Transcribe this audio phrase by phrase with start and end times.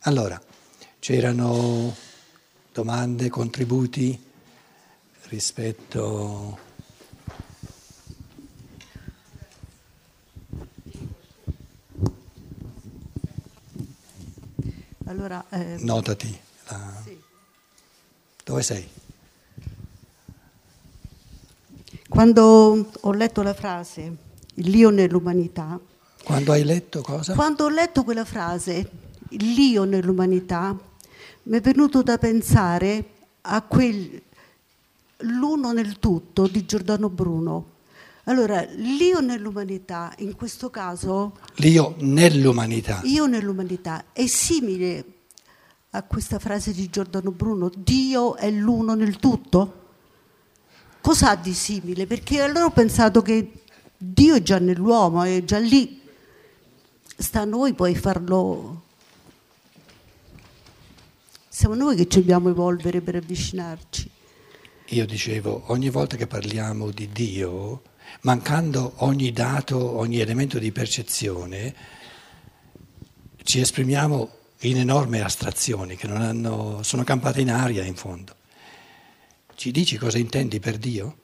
[0.00, 0.40] Allora,
[0.98, 1.94] c'erano
[2.72, 4.20] domande, contributi
[5.28, 6.58] rispetto...
[15.06, 16.38] Allora, eh, Notati.
[16.68, 17.00] La...
[17.02, 17.18] Sì.
[18.44, 18.88] Dove sei?
[22.08, 24.16] Quando ho letto la frase
[24.54, 25.78] l'io nell'umanità,
[26.24, 27.34] Quando hai letto cosa?
[27.34, 30.76] quando ho letto quella frase l'io nell'umanità,
[31.44, 33.04] mi è venuto da pensare
[33.42, 34.22] a quel
[35.22, 37.76] l'uno nel tutto di Giordano Bruno.
[38.24, 43.00] Allora, l'io nell'umanità, in questo caso, L'io nell'umanità.
[43.04, 45.04] io nell'umanità, è simile
[45.90, 49.86] a questa frase di Giordano Bruno, Dio è l'uno nel tutto?
[51.00, 52.06] Cos'ha di simile?
[52.06, 53.52] Perché allora ho pensato che
[53.96, 56.00] Dio è già nell'uomo, è già lì.
[57.16, 58.82] Sta a noi poi farlo.
[61.58, 64.08] Siamo noi che ci dobbiamo evolvere per avvicinarci.
[64.90, 67.82] Io dicevo, ogni volta che parliamo di Dio,
[68.20, 71.74] mancando ogni dato, ogni elemento di percezione,
[73.42, 78.36] ci esprimiamo in enormi astrazioni che non hanno, sono campate in aria in fondo.
[79.56, 81.16] Ci dici cosa intendi per Dio?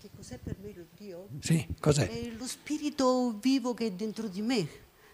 [0.00, 1.28] Che cos'è per me lo Dio?
[1.38, 2.08] Sì, cos'è?
[2.08, 4.66] È lo spirito vivo che è dentro di me,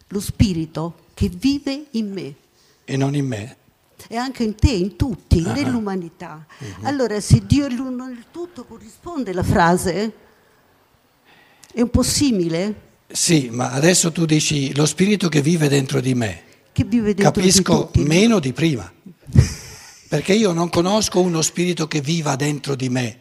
[0.08, 2.36] lo spirito che vive in me.
[2.92, 3.56] E non in me?
[4.08, 5.52] e anche in te, in tutti, Ah.
[5.52, 6.44] nell'umanità.
[6.82, 10.12] Allora, se Dio è l'uno nel tutto, corrisponde la frase?
[11.72, 12.74] È un po' simile?
[13.10, 16.42] Sì, ma adesso tu dici lo spirito che vive dentro di me.
[16.72, 18.92] Che vive dentro Capisco di meno di prima,
[20.08, 23.18] perché io non conosco uno spirito che viva dentro di me,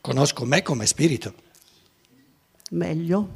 [0.00, 1.34] conosco me come spirito.
[2.70, 3.28] Meglio.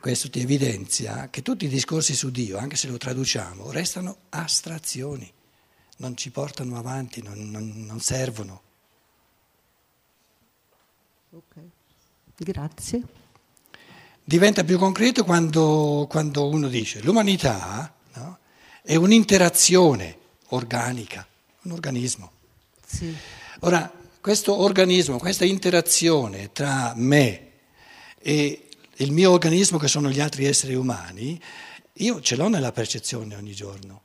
[0.00, 5.30] Questo ti evidenzia che tutti i discorsi su Dio, anche se lo traduciamo, restano astrazioni,
[5.98, 8.62] non ci portano avanti, non, non- non servono.
[11.32, 11.54] Ok.
[12.38, 13.02] Grazie.
[14.24, 18.38] Diventa più concreto quando, quando uno dice l'umanità no,
[18.82, 20.16] è un'interazione
[20.48, 21.26] organica,
[21.62, 22.32] un organismo.
[22.86, 23.14] Sì.
[23.60, 27.48] Ora, questo organismo, questa interazione tra me
[28.18, 28.69] e
[29.00, 31.40] il mio organismo, che sono gli altri esseri umani,
[31.94, 34.02] io ce l'ho nella percezione ogni giorno.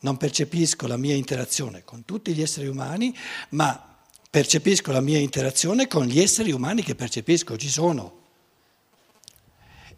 [0.00, 3.16] Non percepisco la mia interazione con tutti gli esseri umani,
[3.50, 3.96] ma
[4.28, 8.18] percepisco la mia interazione con gli esseri umani che percepisco, ci sono.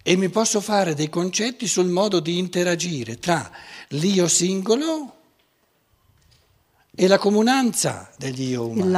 [0.03, 3.51] E mi posso fare dei concetti sul modo di interagire tra
[3.89, 5.17] l'io singolo
[6.95, 8.91] e la comunanza degli io umani.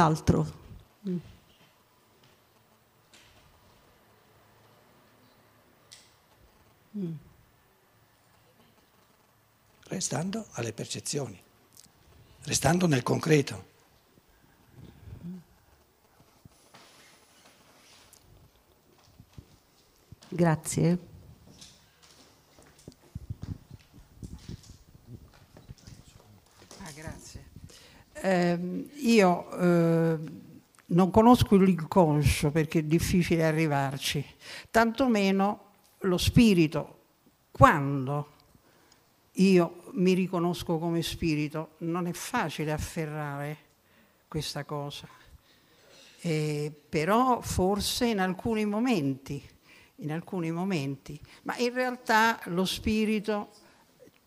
[9.87, 11.39] Restando alle percezioni,
[12.43, 13.73] restando nel concreto.
[20.27, 20.99] Grazie.
[26.79, 27.45] Ah, grazie.
[28.13, 30.17] Ehm, io eh,
[30.87, 34.25] non conosco l'inconscio perché è difficile arrivarci,
[34.71, 35.64] tantomeno
[36.05, 36.99] lo spirito.
[37.51, 38.33] Quando
[39.33, 43.57] io mi riconosco come spirito, non è facile afferrare
[44.27, 45.07] questa cosa.
[46.21, 49.41] Eh, però forse in alcuni momenti,
[49.97, 53.51] in alcuni momenti, ma in realtà lo spirito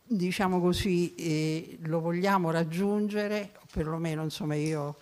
[0.09, 4.97] diciamo così, eh, lo vogliamo raggiungere, o perlomeno insomma io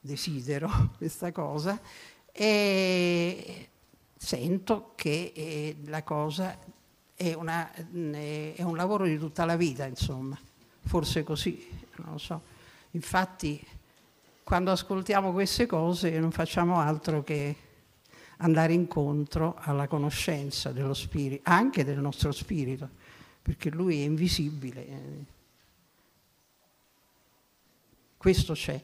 [0.00, 1.80] desidero questa cosa,
[2.30, 3.68] e
[4.22, 6.56] sento che eh, la cosa
[7.12, 10.38] è, una, eh, è un lavoro di tutta la vita, insomma,
[10.84, 12.40] forse così, non lo so.
[12.92, 13.60] Infatti
[14.44, 17.56] quando ascoltiamo queste cose non facciamo altro che
[18.38, 22.88] andare incontro alla conoscenza dello spirito, anche del nostro spirito
[23.42, 25.26] perché lui è invisibile.
[28.16, 28.80] Questo c'è.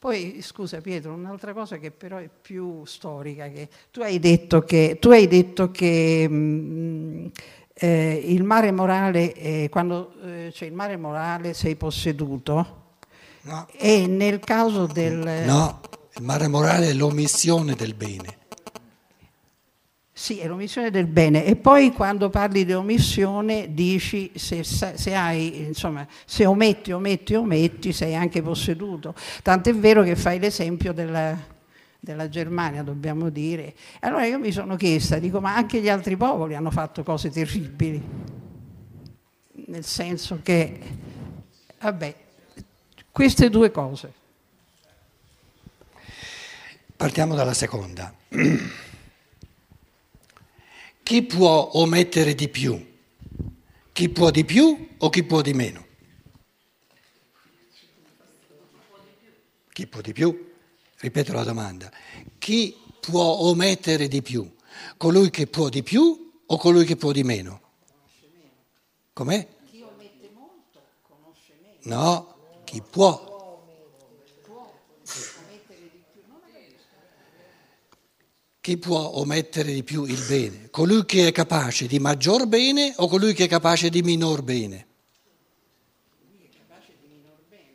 [0.00, 4.96] Poi, scusa Pietro, un'altra cosa che però è più storica, che tu hai detto che,
[4.98, 7.30] tu hai detto che mh,
[7.74, 12.78] eh, il mare morale, eh, quando eh, c'è il mare morale sei posseduto,
[13.42, 15.18] No, e nel caso del...
[15.18, 15.80] no,
[16.16, 18.38] il mare morale è l'omissione del bene.
[20.20, 21.46] Sì, è l'omissione del bene.
[21.46, 27.94] E poi quando parli di omissione dici se, se, hai, insomma, se ometti, ometti, ometti,
[27.94, 29.14] sei anche posseduto.
[29.42, 31.34] Tant'è vero che fai l'esempio della,
[31.98, 33.74] della Germania, dobbiamo dire.
[34.00, 38.02] Allora io mi sono chiesta, dico, ma anche gli altri popoli hanno fatto cose terribili,
[39.68, 40.80] nel senso che,
[41.80, 42.14] vabbè,
[43.10, 44.12] queste due cose.
[46.94, 48.12] Partiamo dalla seconda.
[51.10, 52.86] Chi può omettere di più?
[53.90, 55.84] Chi può di più o chi può di meno?
[59.72, 60.52] Chi può di più?
[60.98, 61.90] Ripeto la domanda.
[62.38, 64.54] Chi può omettere di più?
[64.96, 67.60] Colui che può di più o colui che può di meno?
[69.12, 69.48] Com'è?
[69.68, 72.02] Chi omette molto conosce meno.
[72.02, 73.29] No, chi può.
[78.62, 80.68] Chi può omettere di più il bene?
[80.68, 84.86] Colui che è capace di maggior bene o colui che è capace di minor bene?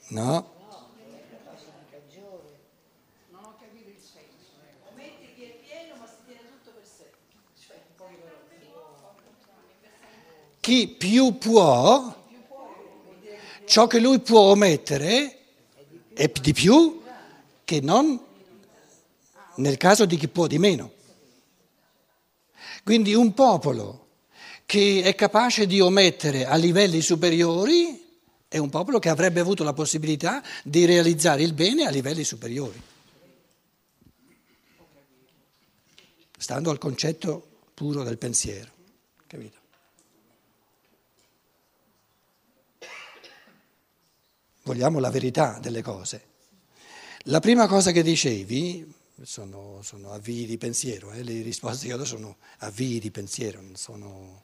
[0.10, 0.54] No.
[10.60, 12.16] Chi più può,
[13.66, 15.40] ciò che lui può omettere
[16.14, 17.02] è di più
[17.64, 18.25] che non
[19.57, 20.92] nel caso di chi può di meno.
[22.84, 24.07] Quindi un popolo
[24.66, 28.04] che è capace di omettere a livelli superiori
[28.48, 32.81] è un popolo che avrebbe avuto la possibilità di realizzare il bene a livelli superiori.
[36.38, 38.72] Stando al concetto puro del pensiero.
[39.28, 39.58] Capito?
[44.63, 46.34] Vogliamo la verità delle cose.
[47.25, 48.94] La prima cosa che dicevi,
[49.24, 51.24] sono, sono avvii di pensiero, eh?
[51.24, 54.44] le risposte che ho sono avvii di pensiero, non, sono,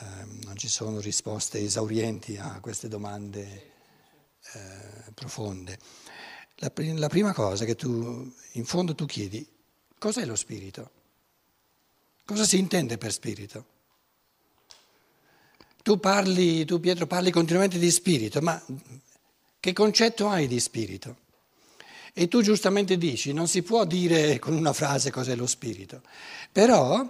[0.00, 3.72] eh, non, ci sono risposte esaurienti a queste domande
[4.52, 5.78] eh, profonde.
[6.56, 9.46] La, la prima cosa che tu, in fondo tu chiedi,
[9.98, 10.90] cos'è lo spirito?
[12.24, 13.74] Cosa si intende per spirito?
[15.82, 18.60] Tu parli, tu Pietro parli continuamente di spirito, ma
[19.60, 21.24] che concetto hai di spirito?
[22.18, 26.00] E tu giustamente dici, non si può dire con una frase cos'è lo spirito,
[26.50, 27.06] però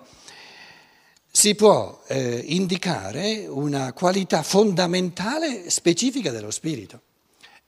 [1.30, 7.02] si può eh, indicare una qualità fondamentale specifica dello spirito.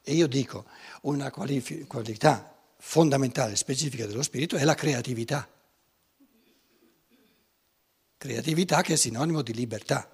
[0.02, 0.64] E io dico,
[1.02, 5.48] una qualifi- qualità fondamentale specifica dello spirito è la creatività.
[8.16, 10.12] Creatività che è sinonimo di libertà,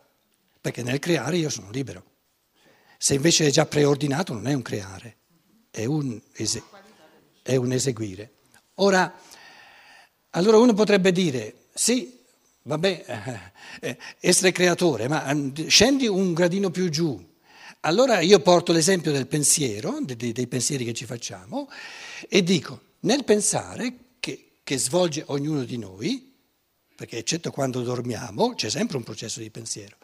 [0.61, 2.05] perché nel creare io sono libero.
[2.99, 5.17] Se invece è già preordinato non è un creare,
[5.71, 6.83] è un eseguire
[7.45, 8.33] è un eseguire.
[8.77, 9.21] Ora,
[10.31, 12.19] allora uno potrebbe dire, sì,
[12.63, 13.05] vabbè,
[13.81, 17.33] eh, essere creatore, ma mm, scendi un gradino più giù.
[17.81, 21.69] Allora io porto l'esempio del pensiero, dei pensieri che ci facciamo,
[22.31, 26.33] e dico, nel pensare che, che svolge ognuno di noi,
[26.97, 29.97] perché eccetto quando dormiamo, c'è sempre un processo di pensiero,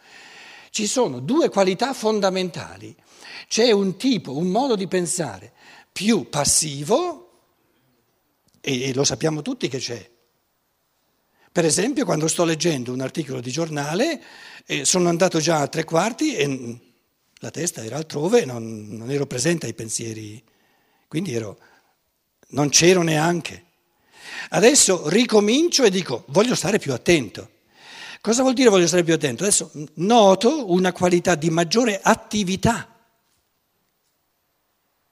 [0.68, 2.94] ci sono due qualità fondamentali.
[3.48, 5.52] C'è un tipo, un modo di pensare
[5.92, 7.19] più passivo,
[8.60, 10.10] e lo sappiamo tutti che c'è.
[11.52, 14.22] Per esempio, quando sto leggendo un articolo di giornale,
[14.66, 16.78] eh, sono andato già a tre quarti e
[17.40, 20.40] la testa era altrove, non, non ero presente ai pensieri,
[21.08, 21.58] quindi ero,
[22.50, 23.64] non c'ero neanche.
[24.50, 27.50] Adesso ricomincio e dico, voglio stare più attento.
[28.20, 29.42] Cosa vuol dire voglio stare più attento?
[29.42, 32.89] Adesso noto una qualità di maggiore attività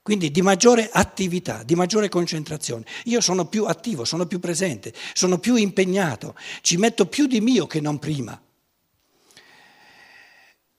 [0.08, 2.86] quindi di maggiore attività, di maggiore concentrazione.
[3.04, 7.66] Io sono più attivo, sono più presente, sono più impegnato, ci metto più di mio
[7.66, 8.40] che non prima.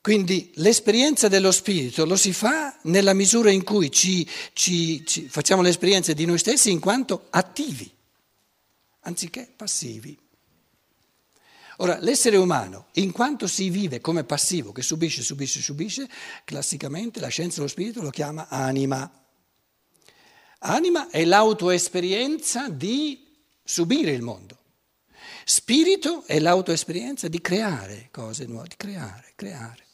[0.01, 5.62] Quindi l'esperienza dello spirito lo si fa nella misura in cui ci, ci, ci facciamo
[5.62, 7.88] l'esperienza di noi stessi in quanto attivi,
[9.01, 10.17] anziché passivi.
[11.81, 16.09] Ora, l'essere umano, in quanto si vive come passivo, che subisce, subisce, subisce,
[16.43, 19.09] classicamente la scienza dello spirito lo chiama anima.
[20.59, 23.25] Anima è l'autoesperienza di
[23.63, 24.57] subire il mondo.
[25.45, 29.88] Spirito è l'autoesperienza di creare cose nuove, di creare, creare.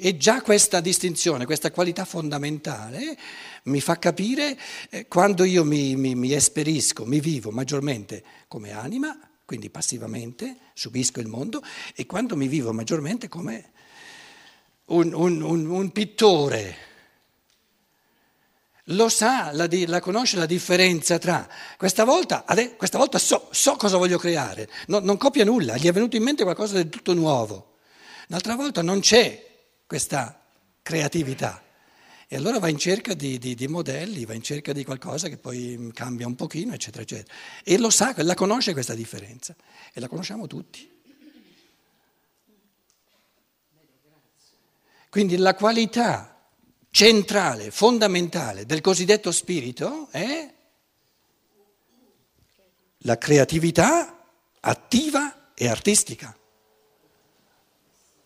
[0.00, 3.16] E, già questa distinzione, questa qualità fondamentale
[3.64, 4.58] mi fa capire
[4.90, 11.20] eh, quando io mi, mi, mi esperisco, mi vivo maggiormente come anima, quindi passivamente subisco
[11.20, 11.62] il mondo,
[11.94, 13.70] e quando mi vivo maggiormente come
[14.86, 16.90] un, un, un, un pittore
[18.86, 22.44] lo sa, la, la, conosce la differenza tra questa volta,
[22.76, 26.24] questa volta so, so, cosa voglio creare, no, non copia nulla, gli è venuto in
[26.24, 27.76] mente qualcosa di tutto nuovo.
[28.26, 29.50] L'altra volta non c'è
[29.92, 30.42] questa
[30.80, 31.62] creatività.
[32.26, 35.36] E allora va in cerca di, di, di, modelli, va in cerca di qualcosa che
[35.36, 37.30] poi cambia un pochino, eccetera, eccetera.
[37.62, 39.54] E lo sa, la conosce questa differenza.
[39.92, 40.90] E la conosciamo tutti.
[45.10, 46.48] Quindi la qualità
[46.88, 50.54] centrale, fondamentale del cosiddetto spirito è
[52.96, 54.26] la creatività
[54.58, 56.34] attiva e artistica,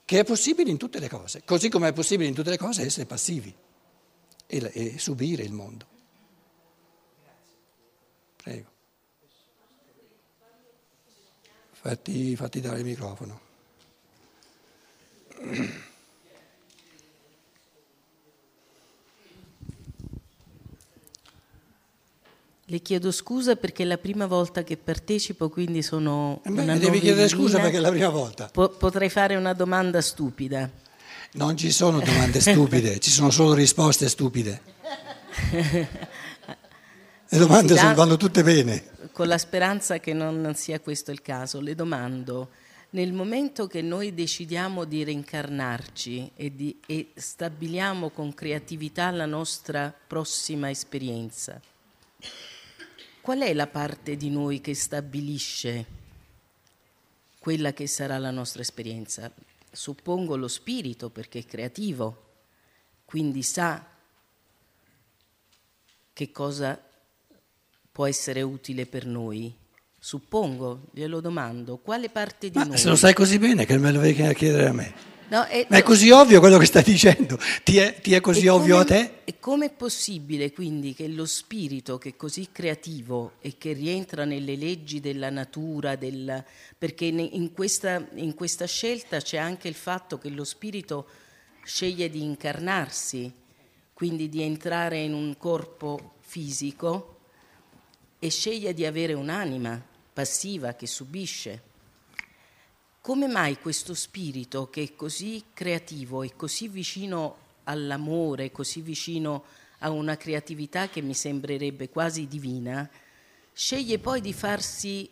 [0.06, 2.82] che è possibile in tutte le cose, così come è possibile in tutte le cose
[2.82, 3.52] essere passivi
[4.46, 5.86] e, e subire il mondo.
[8.36, 8.70] Prego.
[11.72, 13.40] Fatti, fatti dare il microfono.
[22.76, 26.76] Le chiedo scusa perché è la prima volta che partecipo, quindi sono eh beh, una
[26.76, 28.50] devi chiedere scusa perché è la prima volta.
[28.52, 30.68] Po- potrei fare una domanda stupida.
[31.33, 34.61] Non ci sono domande stupide, ci sono solo risposte stupide.
[37.28, 38.85] Le domande da, vanno tutte bene.
[39.11, 42.50] Con la speranza che non sia questo il caso, le domando,
[42.90, 49.95] nel momento che noi decidiamo di reincarnarci e, di, e stabiliamo con creatività la nostra
[50.06, 51.59] prossima esperienza,
[53.26, 55.85] qual è la parte di noi che stabilisce
[57.40, 59.28] quella che sarà la nostra esperienza?
[59.68, 62.35] Suppongo lo spirito perché è creativo,
[63.04, 63.85] quindi sa
[66.12, 66.80] che cosa
[67.90, 69.52] può essere utile per noi.
[69.99, 72.78] Suppongo, glielo domando, quale parte di Ma noi...
[72.78, 75.05] Se lo sai così bene che me lo devi chiedere a me.
[75.28, 78.47] No, è, Ma è così ovvio quello che stai dicendo, ti è, ti è così
[78.47, 79.12] ovvio come, a te?
[79.25, 84.25] E come è possibile quindi che lo spirito che è così creativo e che rientra
[84.25, 86.45] nelle leggi della natura, del,
[86.78, 91.06] perché in questa, in questa scelta c'è anche il fatto che lo spirito
[91.64, 93.33] sceglie di incarnarsi,
[93.92, 97.18] quindi di entrare in un corpo fisico
[98.21, 101.65] e sceglie di avere un'anima passiva che subisce.
[103.06, 109.44] Come mai questo spirito che è così creativo e così vicino all'amore, così vicino
[109.78, 112.90] a una creatività che mi sembrerebbe quasi divina,
[113.52, 115.08] sceglie poi di farsi,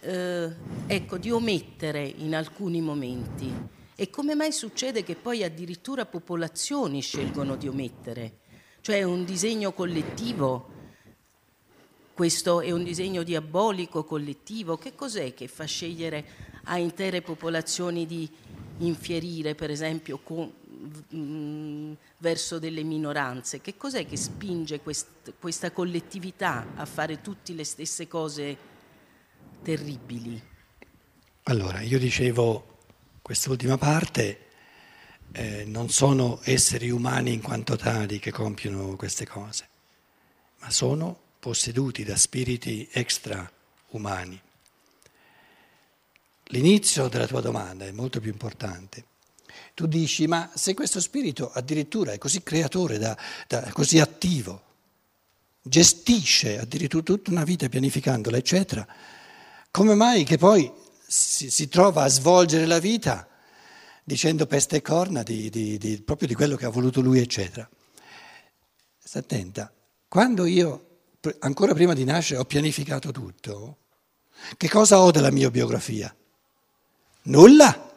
[0.00, 0.52] eh,
[0.86, 3.50] ecco, di omettere in alcuni momenti?
[3.96, 8.40] E come mai succede che poi addirittura popolazioni scelgono di omettere?
[8.82, 10.76] Cioè è un disegno collettivo?
[12.12, 14.76] Questo è un disegno diabolico collettivo?
[14.76, 18.28] Che cos'è che fa scegliere a intere popolazioni di
[18.78, 20.52] infierire, per esempio, con,
[21.08, 23.60] mh, mm, verso delle minoranze.
[23.60, 28.56] Che cos'è che spinge quest, questa collettività a fare tutte le stesse cose
[29.62, 30.40] terribili?
[31.44, 32.76] Allora, io dicevo
[33.22, 34.46] quest'ultima parte,
[35.32, 39.68] eh, non sono esseri umani in quanto tali che compiono queste cose,
[40.60, 44.40] ma sono posseduti da spiriti extraumani.
[46.50, 49.04] L'inizio della tua domanda è molto più importante.
[49.74, 54.62] Tu dici, ma se questo spirito addirittura è così creatore, da, da, così attivo,
[55.62, 58.86] gestisce addirittura tutta una vita pianificandola, eccetera,
[59.70, 60.72] come mai che poi
[61.06, 63.28] si, si trova a svolgere la vita
[64.02, 67.68] dicendo peste e corna di, di, di, proprio di quello che ha voluto lui, eccetera?
[68.98, 69.70] Sta attenta,
[70.08, 71.00] quando io,
[71.40, 73.76] ancora prima di nascere, ho pianificato tutto,
[74.56, 76.12] che cosa ho della mia biografia?
[77.28, 77.90] Nulla.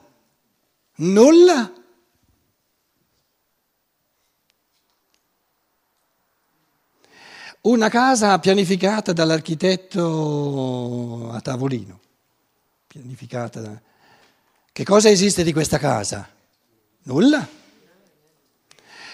[0.96, 1.74] Nulla.
[7.62, 12.00] Una casa pianificata dall'architetto a tavolino.
[12.88, 13.82] Pianificata da...
[14.74, 16.28] Che cosa esiste di questa casa?
[17.04, 17.48] Nulla.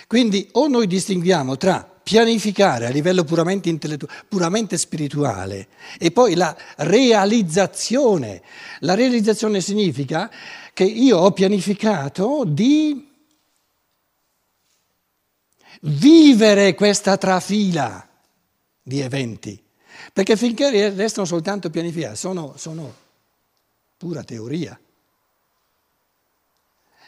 [0.08, 5.68] Quindi o noi distinguiamo tra pianificare a livello puramente intellettuale, puramente spirituale
[6.00, 8.42] e poi la realizzazione.
[8.80, 10.32] La realizzazione significa
[10.72, 13.12] che io ho pianificato di
[15.82, 18.08] vivere questa trafila
[18.82, 19.62] di eventi,
[20.14, 22.94] perché finché restano soltanto pianificati sono, sono
[23.98, 24.80] pura teoria.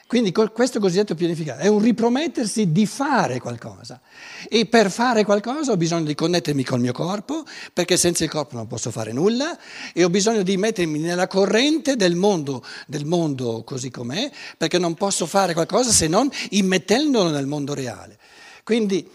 [0.10, 4.02] Quindi questo cosiddetto pianificare è un ripromettersi di fare qualcosa
[4.50, 8.56] e per fare qualcosa ho bisogno di connettermi col mio corpo perché senza il corpo
[8.56, 9.56] non posso fare nulla
[9.94, 14.96] e ho bisogno di mettermi nella corrente del mondo, del mondo così com'è perché non
[14.96, 18.18] posso fare qualcosa se non immettendolo nel mondo reale.
[18.64, 19.08] Quindi,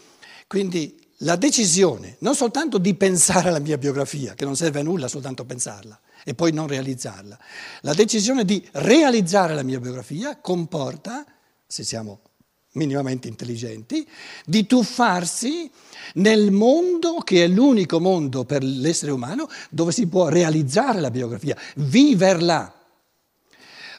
[0.47, 5.09] quindi la decisione non soltanto di pensare alla mia biografia, che non serve a nulla
[5.09, 7.39] soltanto pensarla, e poi non realizzarla.
[7.83, 11.25] La decisione di realizzare la mia biografia comporta,
[11.67, 12.21] se siamo
[12.75, 14.07] minimamente intelligenti,
[14.45, 15.71] di tuffarsi
[16.15, 21.57] nel mondo che è l'unico mondo per l'essere umano dove si può realizzare la biografia,
[21.77, 22.73] viverla.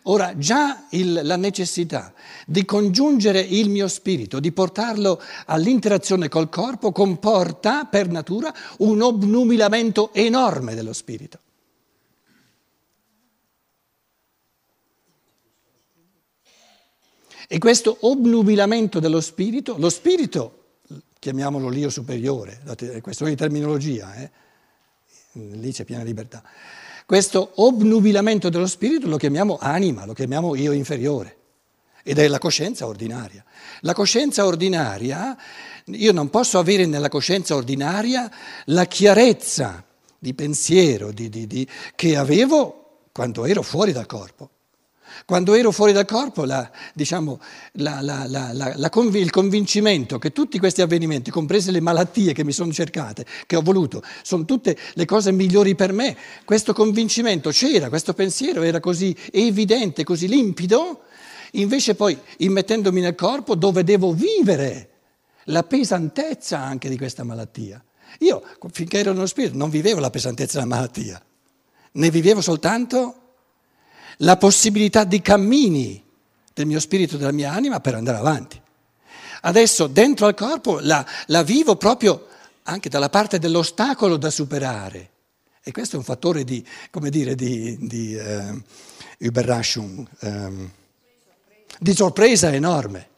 [0.08, 2.14] Ora, già il, la necessità
[2.46, 10.14] di congiungere il mio spirito, di portarlo all'interazione col corpo, comporta per natura un obnubilamento
[10.14, 11.40] enorme dello spirito.
[17.48, 20.64] E questo obnubilamento dello spirito, lo spirito,
[21.20, 24.32] chiamiamolo l'io superiore, è questione di terminologia, eh?
[25.34, 26.44] lì c'è piena libertà,
[27.06, 31.38] questo obnubilamento dello spirito lo chiamiamo anima, lo chiamiamo io inferiore
[32.08, 33.44] ed è la coscienza ordinaria.
[33.82, 35.36] La coscienza ordinaria,
[35.86, 38.32] io non posso avere nella coscienza ordinaria
[38.66, 39.84] la chiarezza
[40.18, 44.50] di pensiero di, di, di, che avevo quando ero fuori dal corpo.
[45.24, 47.40] Quando ero fuori dal corpo, la, diciamo,
[47.74, 52.72] la, la, conv- il convincimento che tutti questi avvenimenti, comprese le malattie che mi sono
[52.72, 58.14] cercate, che ho voluto, sono tutte le cose migliori per me, questo convincimento c'era, questo
[58.14, 61.04] pensiero era così evidente, così limpido,
[61.54, 64.90] invece poi immettendomi nel corpo dove devo vivere
[65.46, 67.84] la pesantezza anche di questa malattia.
[68.20, 71.22] Io, finché ero nello spirito, non vivevo la pesantezza della malattia,
[71.94, 73.25] ne vivevo soltanto
[74.18, 76.04] la possibilità di cammini
[76.54, 78.62] del mio spirito della mia anima per andare avanti.
[79.42, 82.28] Adesso dentro al corpo la, la vivo proprio
[82.64, 85.12] anche dalla parte dell'ostacolo da superare.
[85.62, 88.62] E questo è un fattore di, come dire, di, di uh,
[89.20, 90.72] Überraschung, um,
[91.80, 93.10] di sorpresa enorme.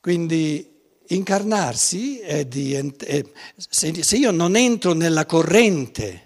[0.00, 0.72] Quindi
[1.08, 2.72] incarnarsi è di...
[2.72, 3.24] È,
[3.56, 6.25] se, se io non entro nella corrente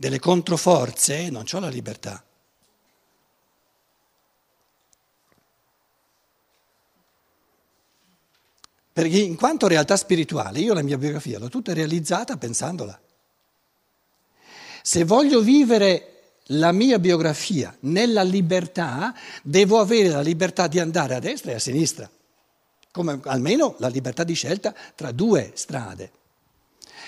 [0.00, 2.22] delle controforze, non ho la libertà.
[8.92, 12.96] Perché in quanto realtà spirituale, io la mia biografia l'ho tutta realizzata pensandola.
[14.82, 21.18] Se voglio vivere la mia biografia nella libertà, devo avere la libertà di andare a
[21.18, 22.08] destra e a sinistra,
[22.92, 26.12] come almeno la libertà di scelta tra due strade.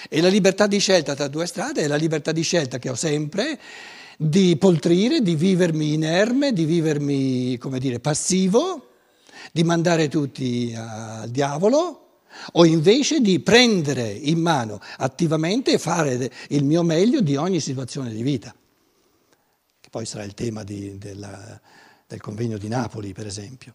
[0.09, 2.95] E la libertà di scelta tra due strade è la libertà di scelta che ho
[2.95, 3.59] sempre
[4.17, 8.89] di poltrire, di vivermi inerme, di vivermi, come dire, passivo,
[9.53, 12.01] di mandare tutti al diavolo,
[12.53, 18.13] o invece di prendere in mano attivamente e fare il mio meglio di ogni situazione
[18.13, 18.55] di vita,
[19.81, 21.61] che poi sarà il tema di, della,
[22.07, 23.75] del convegno di Napoli, per esempio.